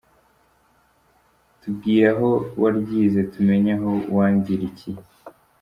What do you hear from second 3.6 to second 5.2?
aho wangirikiye.